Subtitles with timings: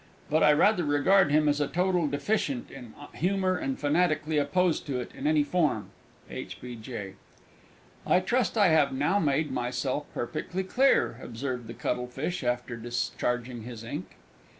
[0.31, 4.99] But I rather regard him as a total deficient in Humour and fanatically opposed to
[4.99, 5.91] it in any form.
[6.27, 6.59] H.
[6.59, 6.75] B.
[6.75, 7.13] J.
[8.07, 13.83] "I trust I have now made myself perfectly clear?" observed the Cuttlefish, after discharging his
[13.83, 14.15] ink.